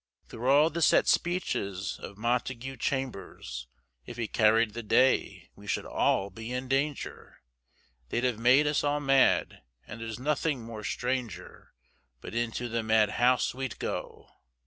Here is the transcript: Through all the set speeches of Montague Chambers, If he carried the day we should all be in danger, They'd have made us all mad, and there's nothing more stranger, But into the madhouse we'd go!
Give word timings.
Through 0.29 0.49
all 0.49 0.71
the 0.71 0.81
set 0.81 1.07
speeches 1.07 1.99
of 1.99 2.17
Montague 2.17 2.77
Chambers, 2.77 3.67
If 4.03 4.17
he 4.17 4.27
carried 4.27 4.73
the 4.73 4.81
day 4.81 5.51
we 5.55 5.67
should 5.67 5.85
all 5.85 6.31
be 6.31 6.51
in 6.51 6.67
danger, 6.67 7.43
They'd 8.09 8.23
have 8.23 8.39
made 8.39 8.65
us 8.65 8.83
all 8.83 8.99
mad, 8.99 9.61
and 9.85 10.01
there's 10.01 10.17
nothing 10.17 10.63
more 10.63 10.83
stranger, 10.83 11.75
But 12.19 12.33
into 12.33 12.67
the 12.67 12.81
madhouse 12.81 13.53
we'd 13.53 13.77
go! 13.77 14.31